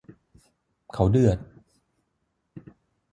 [0.93, 1.37] เขาเดือด